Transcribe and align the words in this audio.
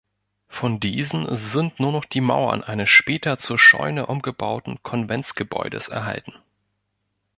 Von 0.47 0.79
diesen 0.79 1.27
sind 1.35 1.79
nur 1.79 1.91
noch 1.91 2.05
die 2.05 2.21
Mauern 2.21 2.63
eines 2.63 2.89
später 2.89 3.37
zur 3.37 3.59
Scheune 3.59 4.07
umgebauten 4.07 4.81
Konventsgebäudes 4.81 5.89
erhalten. 5.89 6.33